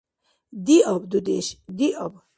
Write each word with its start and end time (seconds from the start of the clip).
Диаб, 0.65 1.01
дудеш, 1.11 1.47
диаб! 1.77 2.13